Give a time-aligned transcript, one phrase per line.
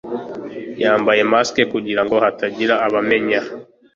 [0.83, 3.39] Yambaye mask kugirango hatagira ubamenya